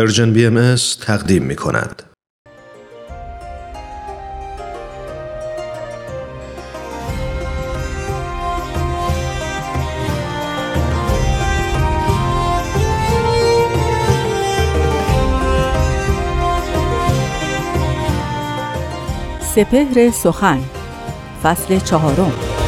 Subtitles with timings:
[0.00, 2.02] پرژن بی ام تقدیم می کند.
[19.54, 20.60] سپهر سخن
[21.42, 22.59] فصل چهارم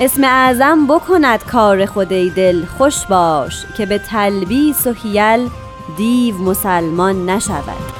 [0.00, 5.50] اسم اعظم بکند کار خودی دل خوش باش که به تلبیس و حیل
[5.96, 7.97] دیو مسلمان نشود.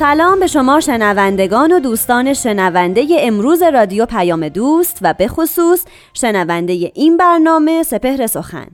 [0.00, 6.72] سلام به شما شنوندگان و دوستان شنونده امروز رادیو پیام دوست و به خصوص شنونده
[6.94, 8.66] این برنامه سپهر سخن.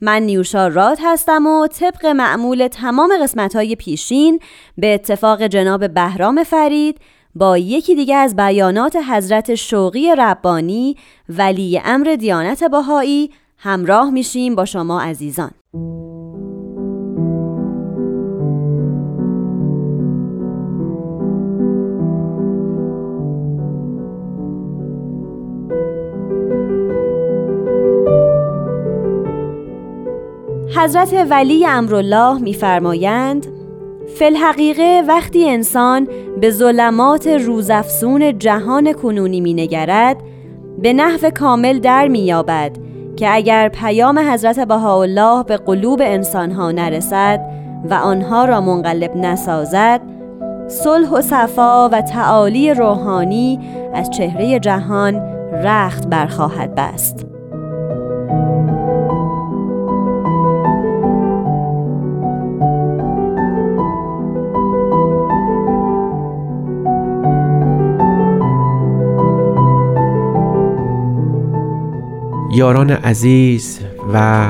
[0.00, 4.40] من نیوشا راد هستم و طبق معمول تمام قسمت های پیشین
[4.78, 6.98] به اتفاق جناب بهرام فرید
[7.34, 10.96] با یکی دیگه از بیانات حضرت شوقی ربانی
[11.28, 15.50] ولی امر دیانت باهایی همراه میشیم با شما عزیزان.
[30.76, 33.46] حضرت ولی امرالله میفرمایند
[34.18, 36.08] فلحقیقه وقتی انسان
[36.40, 40.16] به ظلمات روزافسون جهان کنونی مینگرد
[40.78, 42.76] به نحو کامل در مییابد
[43.16, 47.40] که اگر پیام حضرت بهاءالله به قلوب انسانها نرسد
[47.90, 50.00] و آنها را منقلب نسازد
[50.68, 53.60] صلح و صفا و تعالی روحانی
[53.94, 55.14] از چهره جهان
[55.52, 57.35] رخت برخواهد بست.
[72.56, 73.80] یاران عزیز
[74.12, 74.48] و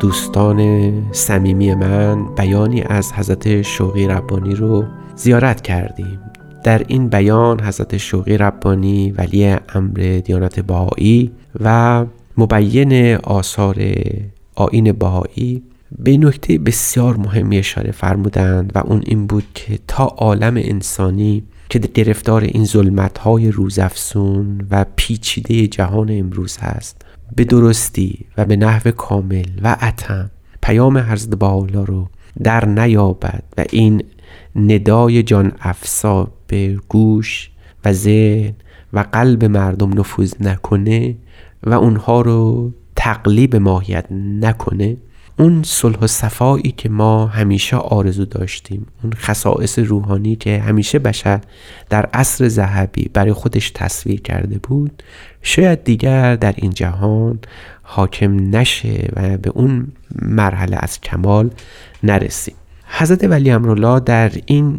[0.00, 4.84] دوستان صمیمی من بیانی از حضرت شوقی ربانی رو
[5.16, 6.20] زیارت کردیم.
[6.64, 12.04] در این بیان حضرت شوقی ربانی ولی امر دیانت بهایی و
[12.36, 13.84] مبین آثار
[14.54, 15.62] آین بهایی
[15.98, 21.78] به نکته بسیار مهمی اشاره فرمودند و اون این بود که تا عالم انسانی که
[21.78, 27.04] گرفتار این ظلمت های روزافسون و پیچیده جهان امروز هست
[27.36, 30.30] به درستی و به نحو کامل و عتم
[30.62, 32.08] پیام حضرت باولا رو
[32.42, 34.02] در نیابد و این
[34.56, 37.50] ندای جان افسا به گوش
[37.84, 38.54] و ذهن
[38.92, 41.16] و قلب مردم نفوذ نکنه
[41.62, 44.06] و اونها رو تقلیب ماهیت
[44.40, 44.96] نکنه.
[45.38, 51.40] اون صلح و صفایی که ما همیشه آرزو داشتیم اون خصائص روحانی که همیشه بشر
[51.90, 55.02] در عصر ذهبی برای خودش تصویر کرده بود
[55.42, 57.38] شاید دیگر در این جهان
[57.82, 61.50] حاکم نشه و به اون مرحله از کمال
[62.02, 62.54] نرسیم.
[62.86, 64.78] حضرت ولی امرالله در این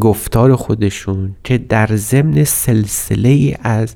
[0.00, 3.94] گفتار خودشون که در ضمن سلسله از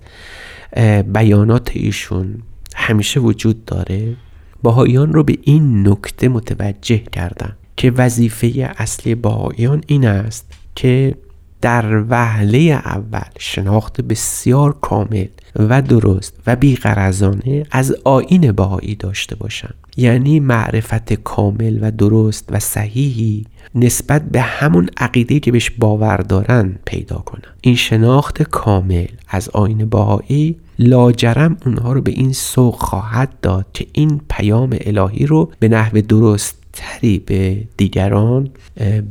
[1.12, 2.42] بیانات ایشون
[2.74, 4.16] همیشه وجود داره
[4.64, 11.14] باهایان رو به این نکته متوجه کردن که وظیفه اصلی باهایان این است که
[11.60, 15.26] در وهله اول شناخت بسیار کامل
[15.56, 22.60] و درست و بیقرزانه از آین بهایی داشته باشند یعنی معرفت کامل و درست و
[22.60, 29.48] صحیحی نسبت به همون عقیده که بهش باور دارن پیدا کنن این شناخت کامل از
[29.48, 35.52] آین بهایی لاجرم اونها رو به این سوق خواهد داد که این پیام الهی رو
[35.58, 38.50] به نحو درست تری به دیگران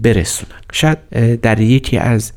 [0.01, 0.61] برسونن.
[0.71, 0.97] شاید
[1.41, 2.31] در یکی از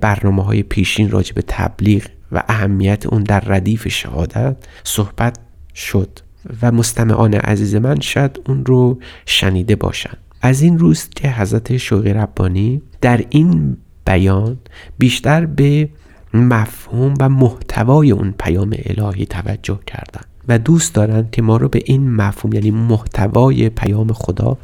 [0.00, 5.38] برنامه های پیشین راجع به تبلیغ و اهمیت اون در ردیف شهادت صحبت
[5.74, 6.18] شد
[6.62, 10.16] و مستمعان عزیز من شاید اون رو شنیده باشند.
[10.42, 13.76] از این روز که حضرت شوقی ربانی در این
[14.06, 14.58] بیان
[14.98, 15.88] بیشتر به
[16.34, 20.20] مفهوم و محتوای اون پیام الهی توجه کردن.
[20.48, 24.58] و دوست دارند که ما رو به این مفهوم یعنی محتوای پیام خدا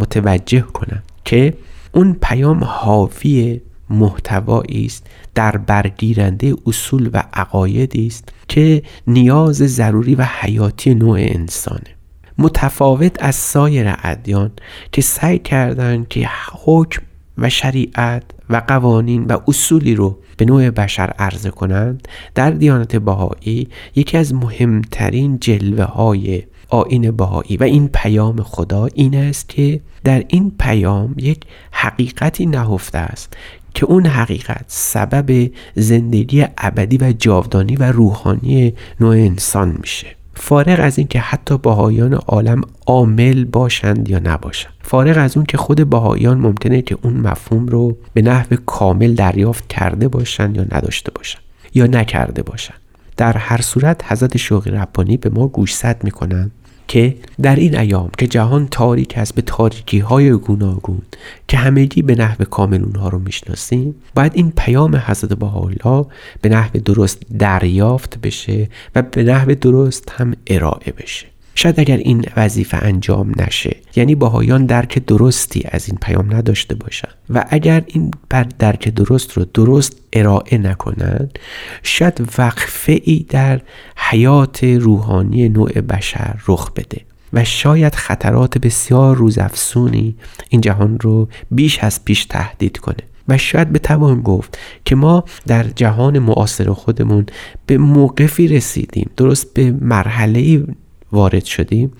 [0.00, 1.54] متوجه کنند که
[1.92, 3.60] اون پیام حاوی
[3.90, 11.98] محتوایی است در برگیرنده اصول و عقایدی است که نیاز ضروری و حیاتی نوع انسانه.
[12.38, 14.50] متفاوت از سایر ادیان
[14.92, 16.28] که سعی کردند که
[16.64, 17.02] حکم
[17.38, 23.68] و شریعت و قوانین و اصولی رو به نوع بشر عرضه کنند در دیانت بهایی
[23.96, 30.24] یکی از مهمترین جلوه های آین بهایی و این پیام خدا این است که در
[30.28, 31.40] این پیام یک
[31.70, 33.36] حقیقتی نهفته است
[33.74, 40.17] که اون حقیقت سبب زندگی ابدی و جاودانی و روحانی نوع انسان میشه.
[40.40, 44.72] فارغ از اینکه حتی باهایان عالم عامل باشند یا نباشند.
[44.82, 49.68] فارغ از اون که خود باهایان ممکنه که اون مفهوم رو به نحو کامل دریافت
[49.68, 51.42] کرده باشند یا نداشته باشند
[51.74, 52.78] یا نکرده باشند.
[53.16, 56.50] در هر صورت حضرت شوقی ربانی به ما گوشزد می‌کنند.
[56.88, 61.02] که در این ایام که جهان تاریک است به تاریکی های گوناگون
[61.48, 66.06] که همگی به نحو کامل اونها رو می‌شناسیم باید این پیام حضرت بهاءالله
[66.42, 71.26] به نحو درست دریافت بشه و به نحو درست هم ارائه بشه.
[71.58, 77.14] شاید اگر این وظیفه انجام نشه یعنی باهایان درک درستی از این پیام نداشته باشند
[77.30, 81.38] و اگر این بر درک درست رو درست ارائه نکنند
[81.82, 83.60] شاید وقفه ای در
[83.96, 87.00] حیات روحانی نوع بشر رخ بده.
[87.32, 90.16] و شاید خطرات بسیار روزافزونی
[90.48, 93.04] این جهان رو بیش از پیش تهدید کنه.
[93.28, 97.26] و شاید بتوان گفت که ما در جهان معاصر خودمون
[97.66, 99.10] به موقفی رسیدیم.
[99.16, 100.64] درست به مرحله
[101.12, 101.92] وارد شدیم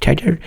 [0.00, 0.38] که اگر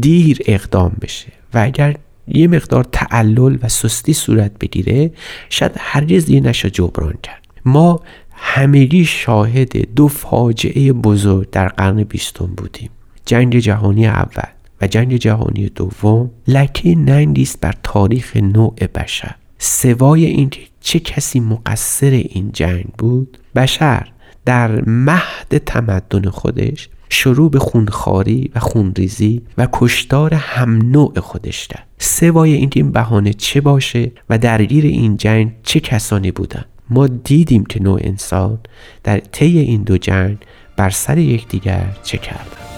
[0.00, 1.96] دیر اقدام بشه و اگر
[2.28, 5.10] یه مقدار تعلل و سستی صورت بگیره
[5.50, 7.46] شاید هرگز دیگه نشه جبران کرد.
[7.64, 8.00] ما
[8.32, 12.90] همگی شاهد دو فاجعه بزرگ در قرن بیستم بودیم.
[13.26, 14.48] جنگ جهانی اول
[14.80, 19.34] و جنگ جهانی دوم لکه ننگی است بر تاریخ نوع بشر.
[19.58, 24.08] سوای اینکه چه کسی مقصر این جنگ بود؟ بشر.
[24.44, 31.86] در مهد تمدن خودش شروع به خونخاری و خونریزی و کشتار هم نوع خودش کرد.
[31.98, 37.64] سوای اینکه این بهانه چه باشه و درگیر این جنگ چه کسانی بودن؟ ما دیدیم
[37.64, 38.58] که نوع انسان
[39.04, 40.38] در طی این دو جنگ
[40.76, 42.69] بر سر یکدیگر چه کردن.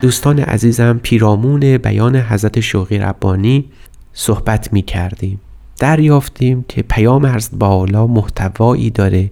[0.00, 3.64] دوستان عزیزم پیرامون بیان حضرت شوقی ربانی
[4.12, 5.40] صحبت می کردیم.
[5.78, 9.30] دریافتیم که پیام حضرت بالا محتوایی داره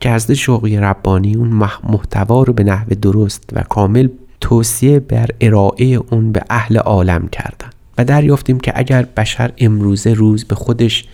[0.00, 1.48] که حضرت شوقی ربانی اون
[1.84, 4.08] محتوا رو به نحو درست و کامل
[4.40, 7.70] توصیه بر ارائه اون به اهل عالم کردن.
[7.98, 11.04] و دریافتیم که اگر بشر امروزه روز به خودش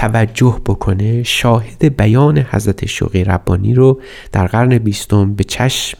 [0.00, 4.00] توجه بکنه شاهد بیان حضرت شوقی ربانی رو
[4.32, 5.98] در قرن بیستم به چشم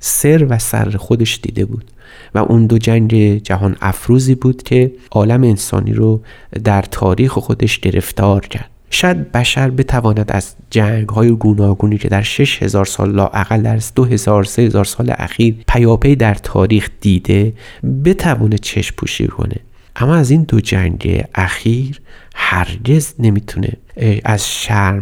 [0.00, 1.84] سر و سر خودش دیده بود
[2.34, 6.20] و اون دو جنگ جهان افروزی بود که عالم انسانی رو
[6.64, 8.70] در تاریخ خودش گرفتار کرد.
[8.90, 14.84] شاید بشر بتواند از جنگ های گوناگونی که در 6000 سال لااقل در 2000 3000
[14.84, 17.52] سال اخیر پیاپی در تاریخ دیده
[18.04, 19.56] بتوانه چشم پوشی کنه.
[19.96, 22.00] اما از این دو جنگ اخیر
[22.34, 23.72] هرگز نمی‌تونه
[24.24, 24.40] از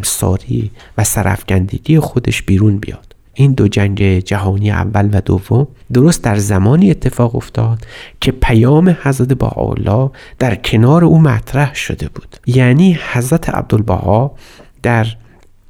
[0.02, 3.12] ساری و سرفگندگی خودش بیرون بیاد.
[3.34, 7.86] این دو جنگ جهانی اول و دوم درست در زمانی اتفاق افتاد
[8.20, 12.36] که پیام حضرت بهاءالله در کنار او مطرح شده بود.
[12.46, 14.34] یعنی حضرت عبدالبها
[14.82, 15.06] در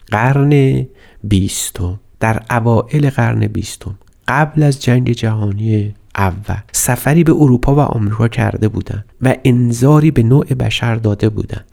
[0.07, 0.87] قرن
[1.25, 3.95] بیستم در اوائل قرن بیستم
[4.29, 10.23] قبل از جنگ جهانی اول سفری به اروپا و آمریکا کرده بودند و انظاری به
[10.23, 11.65] نوع بشر داده بودند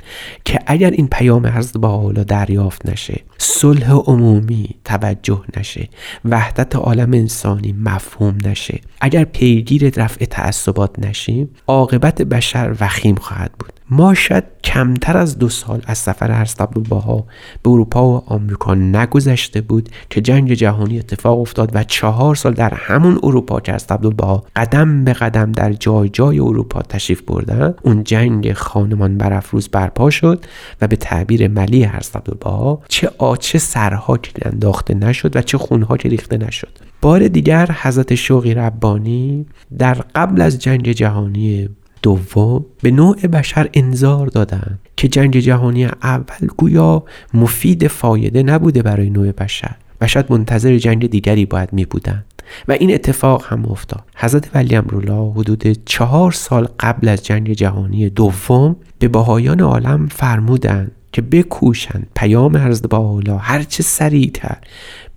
[0.45, 5.89] که اگر این پیام حضرت با حالا دریافت نشه صلح عمومی توجه نشه
[6.25, 13.78] وحدت عالم انسانی مفهوم نشه اگر پیگیر رفع تعصبات نشیم عاقبت بشر وخیم خواهد بود.
[13.91, 16.49] ما شاید کمتر از دو سال از سفر هر
[16.89, 17.25] باها
[17.63, 22.73] به اروپا و آمریکا نگذشته بود که جنگ جهانی اتفاق افتاد و چهار سال در
[22.73, 28.03] همون اروپا که از باها قدم به قدم در جای جای اروپا تشریف بردن اون
[28.03, 30.45] جنگ خانمان برافروز برپا شد
[30.81, 32.03] و به تعبیر ملی هر
[32.41, 36.89] باها چه آچه سرها که انداخته نشد و چه خونها که ریخته نشد.
[37.01, 39.45] بار دیگر حضرت شوقی ربانی
[39.77, 41.69] در قبل از جنگ جهانی
[42.01, 47.03] دوم به نوع بشر انظار دادند که جنگ جهانی اول گویا
[47.33, 52.25] مفید فایده نبوده برای نوع بشر و شاید منتظر جنگ دیگری باید می بودند
[52.67, 54.03] و این اتفاق هم افتاد.
[54.15, 60.91] حضرت ولی امرولا حدود چهار سال قبل از جنگ جهانی دوم به باهایان عالم فرمودند
[61.11, 64.57] که بکوشند پیام حضرت هر هرچه سریعتر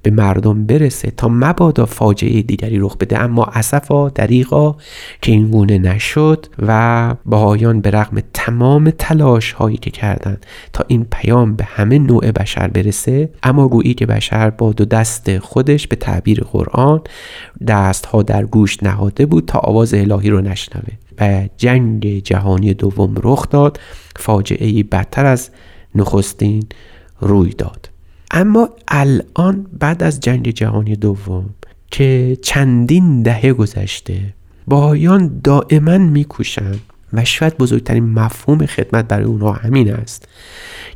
[0.02, 3.20] به مردم برسه تا مبادا فاجعه دیگری رخ بده.
[3.20, 4.76] اما اسفا دریغا
[5.22, 11.06] که این گونه نشد و بهایان به رغم تمام تلاش هایی که کردند تا این
[11.10, 15.96] پیام به همه نوع بشر برسه اما گویی که بشر با دو دست خودش به
[15.96, 17.00] تعبیر قرآن
[17.66, 20.92] دست ها در گوش نهاده بود تا آواز الهی رو نشنوه.
[21.56, 23.80] جنگ جهانی دوم رخ داد.
[24.16, 25.50] فاجعه بدتر از
[25.94, 26.62] نخستین
[27.20, 27.92] روی داد.
[28.30, 31.50] اما الان بعد از جنگ جهانی دوم
[31.90, 34.34] که چندین دهه گذشته
[34.66, 36.80] بایان دائما میکوشند
[37.12, 40.28] و شاید بزرگترین مفهوم خدمت برای اونها همین است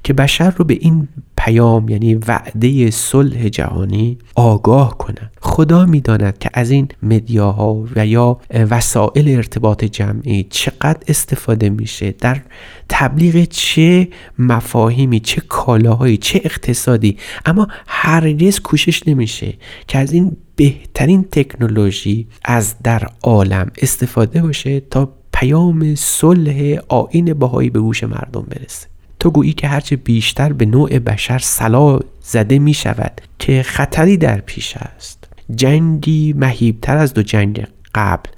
[0.05, 5.26] که بشر رو به این پیام یعنی وعده صلح جهانی آگاه کنند
[5.57, 12.43] خدا می‌داند که از این مدیاها و یا وسایل ارتباط جمعی چقدر استفاده میشه در
[12.89, 14.09] تبلیغ چه
[14.39, 17.17] مفاهیمی چه کالاهایی چه اقتصادی.
[17.47, 19.55] اما هرگز کوشش نمیشه
[19.89, 27.71] که از این بهترین تکنولوژی از در عالم استفاده باشه تا پیام صلح آین باهایی
[27.71, 28.87] به گوش مردم برسه.
[29.21, 34.41] تو گویی که هرچه بیشتر به نوع بشر سلا زده می شود که خطری در
[34.41, 35.26] پیش است.
[35.55, 38.31] جنگی مهیبتر از دو جنگ قبل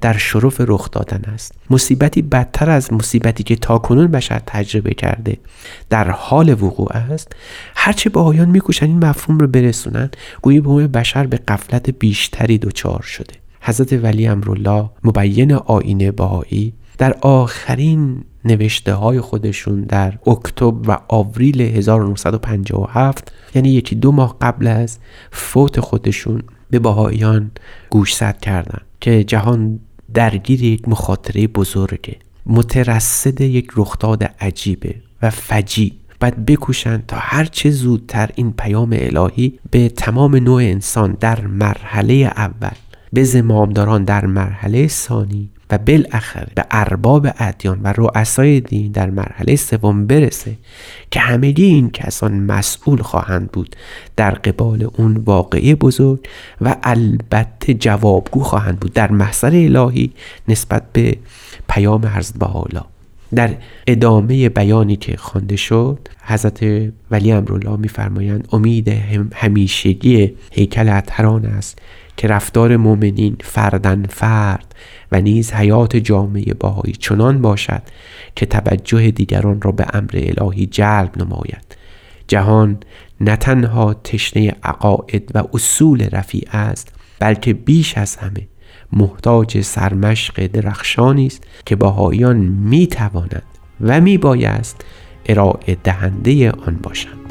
[0.00, 1.52] در شرف رخ دادن است.
[1.70, 5.36] مصیبتی بدتر از مصیبتی که تاکنون بشر تجربه کرده
[5.90, 7.32] در حال وقوع است.
[7.76, 10.10] هرچه آیان میکوشند این مفهوم رو برسونن
[10.42, 13.34] گویی به بشر به قفلت بیشتری دچار شده.
[13.60, 21.60] حضرت ولی امرالله مبین آینه بهایی در آخرین نوشته های خودشون در اکتبر و آوریل
[21.60, 24.98] 1957 یعنی یکی دو ماه قبل از
[25.30, 27.50] فوت خودشون به بهاییان
[27.90, 29.80] گوشزد کردند که جهان
[30.14, 38.30] درگیر یک مخاطره بزرگه مترصد یک رخداد عجیبه و فجی باید بکوشند تا هرچه زودتر
[38.34, 42.76] این پیام الهی به تمام نوع انسان در مرحله اول
[43.12, 49.56] به زمامداران در مرحله ثانی و بالاخره به ارباب ادیان و رؤسای دین در مرحله
[49.56, 50.56] سوم برسه
[51.10, 53.76] که همگی این کسان مسئول خواهند بود
[54.16, 56.28] در قبال اون واقعی بزرگ
[56.60, 60.12] و البته جوابگو خواهند بود در محضر الهی
[60.48, 61.16] نسبت به
[61.68, 62.84] پیام حضرت حالا
[63.34, 63.50] در
[63.86, 68.88] ادامه بیانی که خوانده شد حضرت ولی امرالله میفرمایند امید
[69.34, 71.78] همیشگی هیکل اطهران است
[72.16, 74.74] که رفتار مؤمنین فردن فرد
[75.12, 77.82] و نیز حیات جامعه باهایی چنان باشد
[78.36, 81.76] که توجه دیگران را به امر الهی جلب نماید.
[82.28, 82.78] جهان
[83.20, 88.48] نه تنها تشنه عقاید و اصول رفیع است بلکه بیش از همه
[88.92, 93.42] محتاج سرمشق درخشانی است که باهایان می توانند
[93.80, 94.84] و می بایست
[95.26, 97.25] ارائه دهنده آن باشند.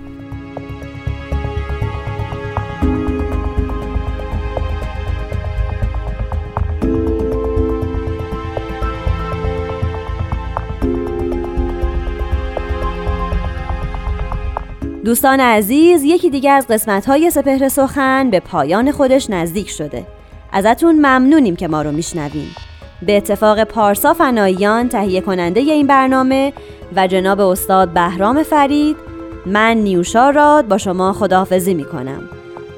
[15.06, 20.08] دوستان عزیز یکی دیگه از قسمت های سپهر سخن به پایان خودش نزدیک شده.
[20.52, 22.56] ازتون ممنونیم که ما رو میشنویم
[23.02, 26.54] به اتفاق پارسا فناییان تهیه کننده این برنامه
[26.96, 28.98] و جناب استاد بهرام فرید
[29.46, 32.30] من نیوشا راد با شما خداحافظی می‌کنم.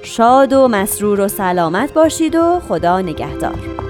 [0.03, 3.86] شاد و مسرور و سلامت باشید و خدا نگهدار.